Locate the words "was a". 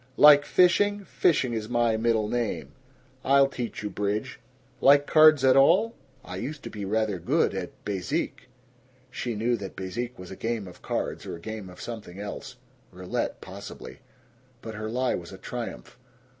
10.17-10.35, 15.13-15.37